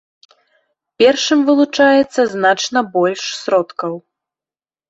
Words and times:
Першым 1.03 1.39
вылучаецца 1.51 2.21
значна 2.33 2.79
больш 2.97 3.21
сродкаў. 3.41 3.93